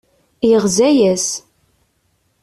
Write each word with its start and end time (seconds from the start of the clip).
Yeɣza-as. 0.49 1.27